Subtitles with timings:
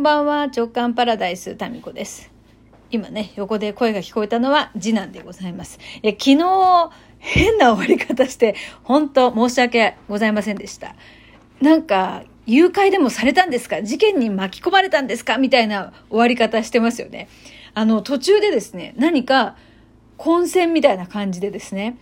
[0.00, 0.44] んばんは。
[0.44, 2.32] 直感パラダイス、タミコです。
[2.90, 5.78] 今ね、横で声が聞こえたのは次男でございます。
[6.02, 10.96] いや、昨日、変な終わり方して、本当申し訳ございませんでした。
[11.60, 13.82] なんか、誘拐でもされたんですか？
[13.82, 15.36] 事件に巻き込まれたんですか？
[15.36, 17.28] みたいな終わり方してますよね。
[17.74, 19.56] あの、途中でですね、何か、
[20.16, 21.98] 混戦みたいな感じでですね、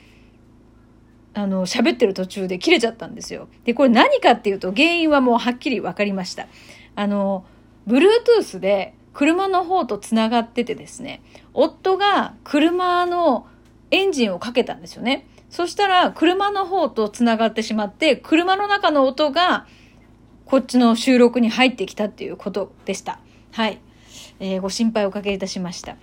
[1.35, 3.49] あの、喋ってる途中で切れちゃったんですよ。
[3.65, 6.47] で、これ何かっていうと、原因はもうはっきり分かりました。
[6.95, 7.45] あの、
[7.89, 11.23] Bluetooth で車の方とつながっててですね、
[11.55, 13.47] 夫が車の
[13.91, 15.27] エンジンをかけたんですよね。
[15.51, 19.67] そしたら、車の方とつながってしまって、車の中の音が、
[20.45, 23.19] こっちの収録に入ってきたっていうことでした。
[23.53, 23.81] はい。
[24.41, 25.97] えーご心配おかけいたしました。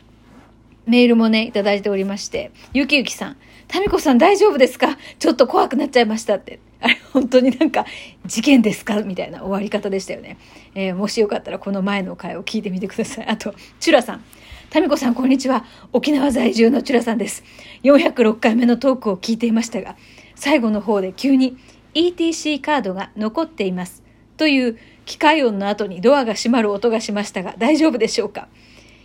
[0.88, 4.98] メールもね、いただいておりまして、ゆきゆきさん、タミコさん大丈夫ですか？
[5.20, 6.60] ちょっと怖くなっちゃいましたって。
[6.86, 7.86] あれ、本当になんか、
[8.28, 9.02] 事件ですか？
[9.02, 10.38] みたいな終わり方でしたよね。
[10.76, 13.26] えーもしよかったらこの前の回を聞いてみてください。
[13.28, 14.24] あと、チュラさん。
[14.70, 15.66] タミコさん、こんにちは。
[15.94, 17.44] 沖縄在住のチュラさんです。
[17.84, 19.96] 406回目のトークを聞いていましたが、
[20.36, 21.58] 最後の方で急に
[21.96, 24.04] ETC カードが残っています。
[24.38, 28.48] という機械音の後にドアが閉まる音がしましたが、大丈夫でしょうか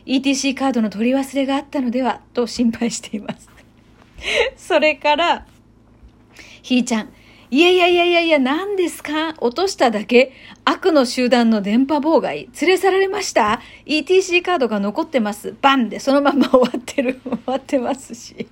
[0.07, 3.49] ？ETC カードの取り忘れがあったのではと心配しています。
[4.57, 5.47] それから、
[6.63, 7.09] ひーちゃん。
[7.53, 9.35] いやいやいやいやいや、何ですか？
[9.41, 10.33] 落としただけ？
[10.65, 15.57] 悪の集団の電波妨害連れ去られました ?ETC カードが残ってます。
[15.61, 17.21] バンでそのまま終わってる。
[17.27, 18.47] 終わってますし。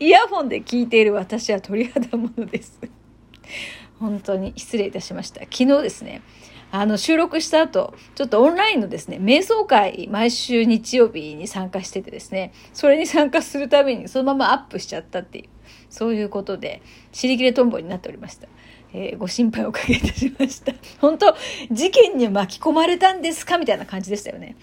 [0.00, 2.80] イヤホンで聞いている私は鳥肌ものです。
[4.00, 5.40] 本当に失礼いたしました。
[5.42, 6.22] 昨日ですね、
[6.70, 15.44] あの収録した後、ちょっとオンラインのですね、瞑想会、毎週日曜日に参加しててですね、それに参加するためにそのままアップしちゃったっていう、
[15.90, 16.82] そういうことで、
[17.12, 18.48] 尻切れトンボになっておりました。
[18.94, 20.72] えーご心配おかけいたしました。
[21.00, 21.34] 本当
[21.70, 24.56] 事件に巻き込まれたんですかみたいな感じでしたよね。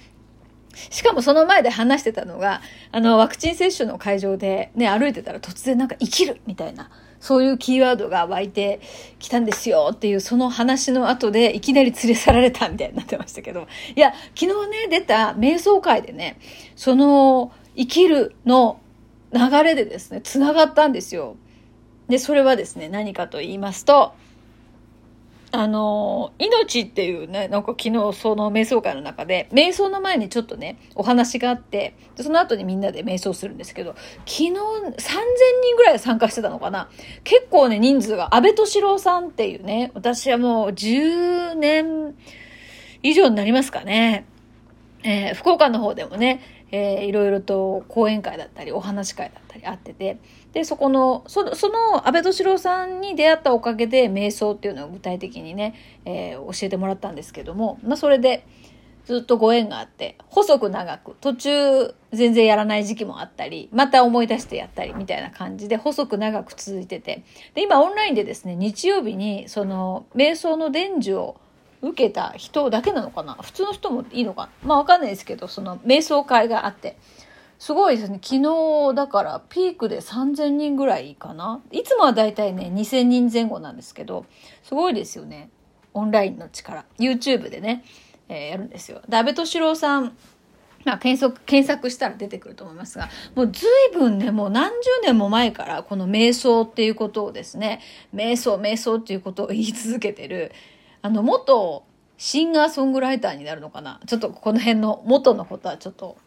[0.89, 8.79] しかもその前で話してたのが、あの、ワクチン接種の会場でね、歩いてたら突然なんか生きるみたいな、そういうキーワードが湧いて
[9.17, 16.39] きたんですよっていう、その話の後でいきなり連れ去られたみたいになってましたけど、いや、昨日ね、出た瞑想会でね、
[16.75, 18.79] その、生きるの
[19.33, 21.35] 流れでですね、繋がったんですよ。
[22.07, 24.13] で、それはですね、何かと言いますと、
[25.51, 36.89] あの、命っていうね、なんか昨日その瞑想会の中で、瞑想の前にちょっとね、お話があって、その後にみんなで瞑想するんですけど、昨日3000人ぐらい参加してたのかな
[37.23, 42.15] 結構ね、人数が、安倍敏郎さんっていうね、私はもう10年
[43.01, 44.25] 以上になりますかね。
[45.03, 46.41] えー福岡の方でもね、
[46.71, 50.17] えーいろいろと講演会だったりお話会だったりあってて。
[50.53, 55.75] でそこのそのその安倍敏郎さんに出会ったおかげで瞑想っていうのを具体的にね、
[56.05, 58.45] えー教えてもらったんですけども、まあ、それで
[59.09, 67.23] ずっとご縁があって細く長く途中全然やらない時期もあったりまた思い出してやったりみたいな感じで細く長く続いてて。
[67.55, 71.41] で今オンラインでですね日曜日にその瞑想の伝授を
[71.81, 73.35] 受けた人だけなのかな？
[73.35, 74.67] 普通の人もいいのかな？
[74.67, 76.97] まあわかんないですけどその瞑想会があって。
[77.57, 78.21] すごいですね。
[78.23, 81.61] 昨日だからピークで3000人ぐらいかな？
[81.71, 84.25] いつもはだいたいね2000人前後なんですけど
[84.63, 85.49] すごいですよね。
[85.93, 86.85] オンラインの力。
[86.97, 87.83] YouTube でね、
[88.29, 89.01] えーやるんですよ。
[89.09, 90.15] で安倍敏郎さん
[90.85, 97.81] まあ、検索、検索したら出てくると思いますが、もう随分ね、もう何十年も前からこの瞑想っていうことをですね、
[98.15, 100.53] 瞑想、瞑想っていうことを言い続けてる、
[101.01, 101.83] あの、元
[102.17, 104.01] シンガーソングライターになるのかな？
[104.05, 106.17] ちょっとこの辺の元のことはちょっと、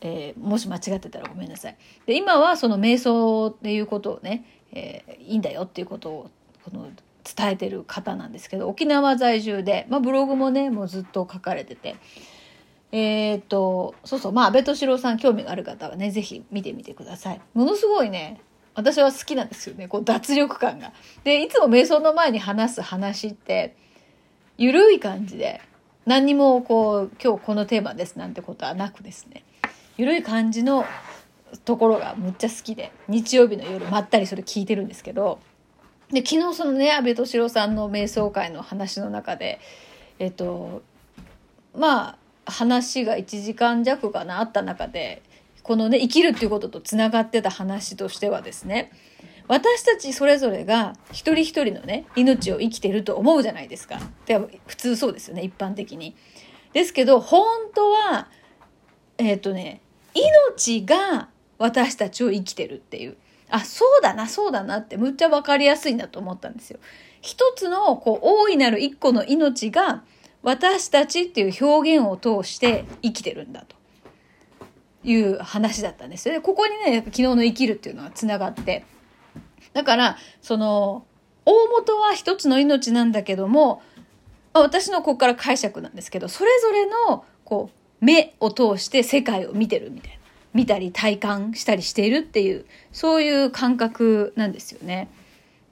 [0.00, 1.76] えーもし間違ってたらごめんなさい。
[2.06, 6.30] で、今はその瞑想っていうことをね、えーいいんだよっていうことを、
[6.64, 6.88] この、
[7.36, 11.96] 伝えてる方なんですけど、沖縄在住で、まあブログもね、もうずっと書かれてて、
[12.90, 17.40] えーっと、そうそう、まあ、安倍敏郎さん興味がある方はね、ぜひ見てみてください。
[17.52, 18.40] ものすごいね、
[18.74, 20.94] 私は好きなんですよね、こう脱力感が。
[21.22, 23.76] で、いつも瞑想の前に話す話って、
[24.58, 25.60] ゆるい感じで、
[26.04, 29.44] 何にもこう、今日このテーマですなんてことはなくですね、
[29.96, 30.84] ゆるい感じの
[31.64, 35.38] ところがむっちゃ好きで、日曜日の夜まったりそれ聞いてるんですけど、
[36.10, 39.60] で、昨日そのね、安倍敏郎さんの瞑想会の話の中で、
[40.18, 40.82] えっと、
[41.74, 45.22] まあ話が1時間弱かなあった中で
[45.62, 48.90] このね生きるっていうこととつながってた話としてはですね
[49.48, 53.98] 私たちそれぞれが一人一人のね命を生きてると思うじゃないですか。
[54.26, 56.14] で普通そうですよね一般的に。
[56.72, 58.28] ですけど本当は
[59.16, 59.80] えっ、とね
[60.14, 61.28] 命が
[61.58, 63.16] 私たちを生きてるっていう
[63.48, 66.78] あそうだなそうだなってむっちゃ分かりやすいなと思ったんですよ。
[67.20, 70.04] 一つのこう大いなる一個の命が
[70.42, 73.76] 私たちっていう表現を通して生きてるんだと
[75.04, 76.34] いう話だったんですよ。
[76.34, 78.84] で、ここにね、昨日の生きるっていうのは繋がって。
[79.72, 81.04] だから、その、
[81.44, 83.82] 大元は一つの命なんだけども、
[84.52, 90.18] 私のここから解釈なんですけど、それぞれの、こう、目を通して世界を見てるみたいな。
[90.54, 95.08] 見たり体感したりしているっていう、そういう感覚なんですよね。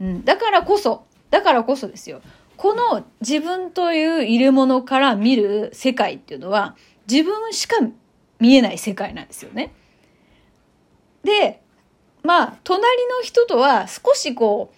[0.00, 0.24] うん。
[0.24, 2.20] だからこそ、だからこそですよ。
[2.56, 6.74] この自分という入れ物から見る世界っていうのは
[7.10, 7.76] 自分しか
[8.40, 9.72] 見えない世界なんですよね。
[12.26, 14.76] まあ、隣の人とは少しこう、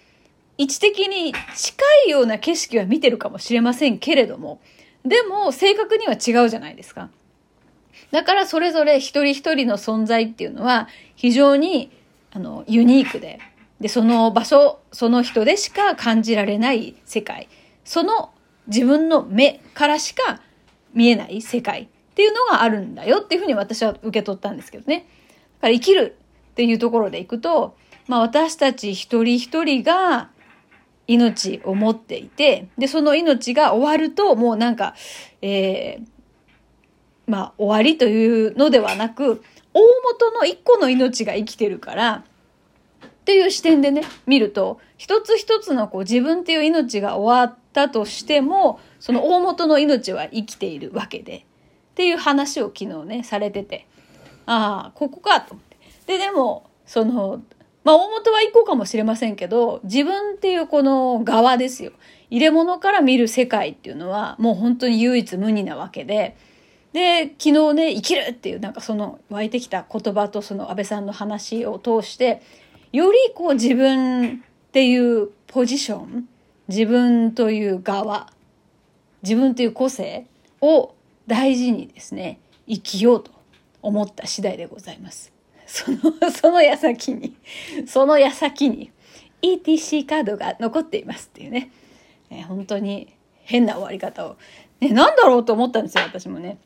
[0.59, 4.61] 位置的に近いような景色は見てるかもしれませんけれども、
[5.05, 7.09] でも正確には違うじゃないですか。
[8.11, 11.91] だからそれぞれ一人一人の存在っていうのは非常に
[12.33, 13.39] あのユニークで、
[13.81, 17.49] で、その場所、その人でしか感じられない世界。
[17.85, 18.31] その
[18.67, 20.43] 自分の目からしか
[20.93, 25.07] 見えない世界っていうのがあるんだよっていうふうに私は受け取ったんですけどね。
[25.61, 26.17] だから生きる
[26.59, 27.77] っていうところでいくと、
[28.09, 30.29] まあ私たち一人一人が
[31.07, 34.97] 命を持っていて、で、その命が終わるともうなんか、
[35.41, 36.07] えー、
[37.29, 42.25] まあ終わりというのではなく、大元の一個の命が生きてるから、
[43.07, 51.47] っていう視点でね、見ると、一つ一つのこう自分っていう命が終わったとしても、その大元の命は生きているわけで、
[51.93, 53.87] っていう話を昨日ね、されてて、
[54.47, 55.57] ああ、ここかと。
[56.09, 57.43] で、でも、その、
[57.85, 61.93] まあ大元は一個かもしれませんけど、自分っていうこの側ですよ。
[62.31, 66.37] 入れ物から見る世界っていうのはもう本当に唯一無二なわけで、
[66.95, 72.43] で、昨日ね、生きるっていうなんかその湧いてきた言葉とその安倍さんの話を通して、
[72.91, 76.27] よりこう自分っていうポジション、
[76.69, 78.33] 自分という側、
[79.23, 80.27] 自分という個性
[80.63, 80.95] を
[81.27, 83.31] 大事にですね、生きようと
[83.83, 85.38] 思った次第でございます。
[85.69, 85.99] その、
[86.33, 87.37] その矢先に、
[87.87, 88.91] その矢先に
[89.43, 91.71] ETC カードが残っていますっていうね、
[92.31, 94.37] え本当に変な終わり方を、
[94.81, 96.59] ね、なんだろうと思ったんですよ、私もね。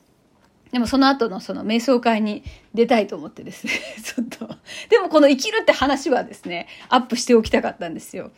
[0.71, 3.73] でもその後のその瞑想会に出たいと思ってですね、
[4.03, 4.49] ちょっと。
[4.89, 8.31] でもこの生きるって話はですね、アップしておきたかったんですよ。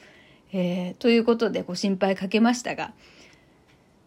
[0.52, 2.92] えー、ということでご心配かけましたが、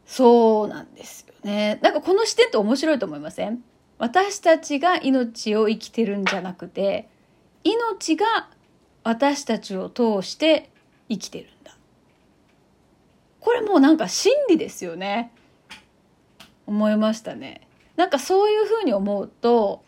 [0.06, 1.80] そうなんですよね。
[1.81, 3.63] なんかこの視点って面白いと思いません？
[4.00, 7.10] 私たちが命を生きてるんじゃなくて、
[7.64, 8.50] 命が
[9.04, 10.70] 私たちを通して
[11.10, 11.76] 生きてるんだ。
[13.40, 15.32] これもうなんか真理ですよね。
[16.66, 17.68] 思いましたね。
[17.96, 19.84] なんかそういうふうに思うと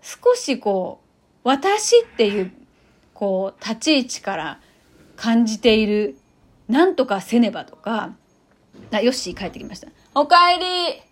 [0.00, 1.00] 少しこ
[1.44, 2.52] う私っていう
[3.12, 4.60] こう立ち位置から
[5.16, 6.16] 感じている
[6.68, 8.14] なんとかせねばとか
[8.90, 11.02] あヨッシー帰ってきましたおかえり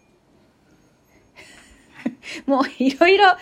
[2.47, 3.37] もういろいろ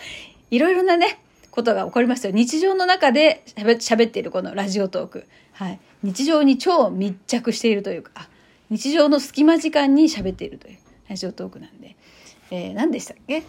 [0.51, 1.19] いろいろなね
[1.51, 2.33] ことが起こりましたよ。
[2.33, 5.27] 日常の中で喋っているこのラジオトーク。
[5.51, 5.79] はい。
[6.01, 8.27] 日常に超密着しているというか
[8.69, 10.77] 日常の隙間時間に喋っているという
[11.07, 11.95] ラジオトークなんで。
[12.51, 13.43] えー、何でしたっけ？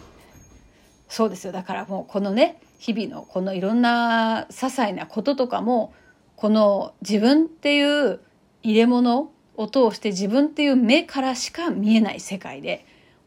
[1.09, 1.53] そうですよ。
[1.53, 5.93] だからもうこのね日々のこのいろんな些細なこととかも
[6.35, 8.19] この自分っていう
[8.63, 12.85] 入れ物を通して自分っていう目からしか見えない世界で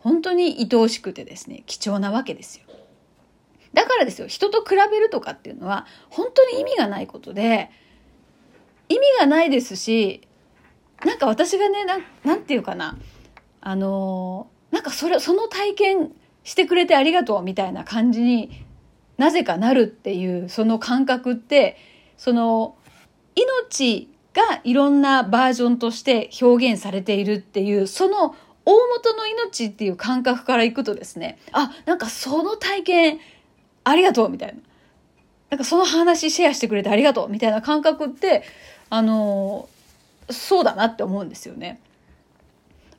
[0.09, 2.65] 本当に愛おしくてですね貴重なわけですよ。
[3.75, 7.71] だからですよ人と比べるとかっていうのは本当に意味がないことで
[8.89, 10.27] 意味がないですし
[11.05, 12.97] なんか私がねななんて言うかな
[13.61, 16.13] あのなんかそれ、その体験
[16.45, 18.65] してくれてありがとうみたいな感じに
[19.17, 21.77] なぜかなるっていうその感覚って、
[22.17, 22.77] その
[23.35, 28.35] 命がいろんなバージョンとして表現されているっていう、その
[28.69, 33.21] 大元の命っていう感覚からいくとですね、あ、なんかその体験
[33.83, 34.61] ありがとうみたいな。
[35.49, 38.43] なんかその話シェアしてくれてありがとうみたいな感覚って、
[38.91, 39.71] あの、
[40.29, 41.81] そうだなって思うんですよね。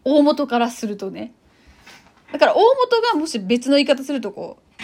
[0.04, 1.34] 大元からするとね。
[2.34, 4.82] だから大元がもし別の言い方するとこう、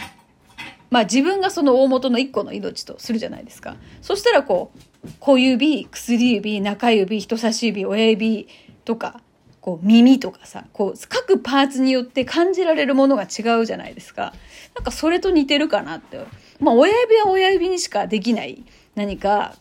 [0.92, 3.76] まあ自分がその大元の一個の命とするじゃないですか。
[4.04, 4.72] そしたらこ
[5.04, 8.48] う、小指、薬指、中指、人差し指、親指
[8.84, 9.22] とか、
[9.66, 14.32] こう耳とかさ、こう各パーツによって感じられるものが違うじゃないですか。
[14.76, 16.20] なんかそれと似てるかなって。
[16.60, 19.56] まあ親指は親指にしかできない何か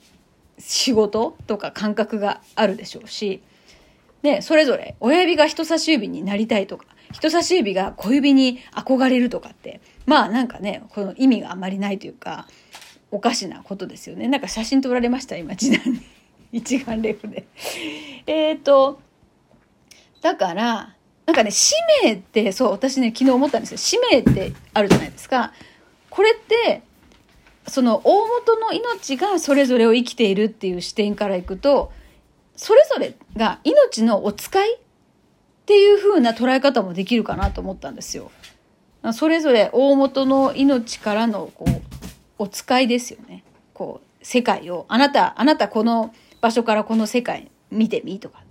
[0.58, 3.40] 仕事とか感覚があるでしょうし、
[4.22, 12.46] ね、それぞれ親指が人差し指になりたいとか、人差し指が小指に憧れるとかって、まあなんかね、この意味があんまりないというか、
[13.10, 14.28] おかしなことですよね。
[14.28, 16.02] なんか写真撮られました、今、次男に。
[16.52, 17.46] 一眼レフで。
[18.26, 19.00] えっと、
[20.24, 20.94] だから、
[21.26, 23.76] なんかね、使命って、そう、私ね、昨日思ったんですよ。
[23.76, 25.52] 使命ってあるじゃないですか。
[26.08, 26.80] これって、
[27.68, 31.92] その大元の命がそれぞれを生きているっていう視点からいくと、
[32.56, 34.78] それぞれが命のお使いっ
[35.66, 38.30] ていう風な捉え方もできるかなと思ったんですよ。
[39.12, 41.82] それぞれ大元の命からのこう
[42.38, 43.44] お使いですよね。
[43.74, 48.42] こう世界をあなたあなたこの場所からこの世界見てみとか、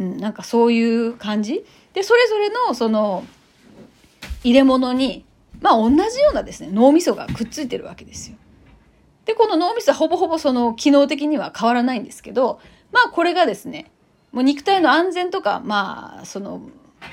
[0.00, 1.64] うん、なんかそういう感じ？
[1.92, 3.24] でそれぞれのその
[4.42, 5.24] 入れ物に
[5.60, 8.36] まあ同じようなですね脳みそがくっついてるわけですよ。
[9.26, 13.90] でこの脳みそはほぼほぼその機能的には変わらないんですけどまあこれがですね
[14.32, 16.62] もう肉体の安全とかまあその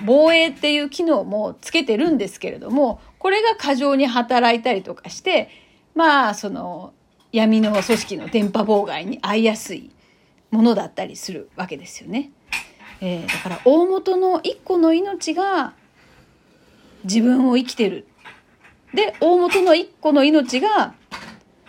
[0.05, 5.49] 防衛っていう機能もつけてるんですけれどもこれが過剰に働いたりとかして
[5.95, 6.93] まあその
[7.33, 9.91] 闇の組織の電波妨害に遭いやすい
[10.51, 12.31] ものだったりするわけですよね。
[13.01, 15.73] えー、だから大元の一個の命が
[17.03, 18.07] 自分を生きてる。
[18.93, 20.95] で大元の一個の命が、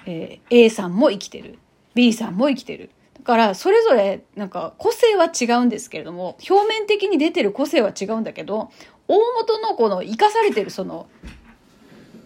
[0.07, 1.59] えー、A さんも生きてる
[1.95, 2.91] B さんも生きてる。
[3.15, 8.71] だからそれぞれなんか個性は違うんですけれども表面的に出てる個性は違うんだけど
[9.07, 11.09] 大元のこの生かされてるその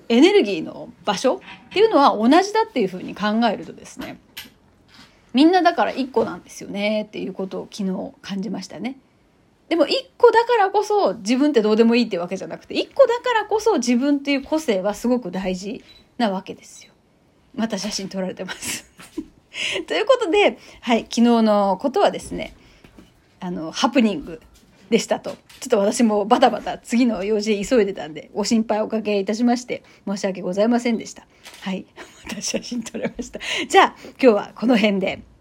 [0.08, 4.20] エネルギーの場所っていうのは同じだっていうふうに考えるとですね
[5.34, 8.96] みんなだから1個なんですよねっていうことを昨日感じましたね。
[9.68, 15.82] でも1個だからこそ自分ってどうでもいいってわけじゃなくて1個だからこそ自分っていう個性はすごく大事
[16.18, 16.92] なわけですよ。
[17.54, 18.90] また写真撮られてます
[19.86, 22.54] ということで、はい、昨日のことはですね、
[23.40, 24.40] あの、ハプニング
[24.92, 25.30] でしたと。
[25.30, 31.26] ちょっと私もバタバタ次の用事で急いでたんで、ご心配おかけいたしまして、申し訳ございませんでした。
[31.62, 31.86] はい。
[32.28, 33.40] また写真撮れました。
[33.68, 35.31] じゃあ、今日はこの辺で。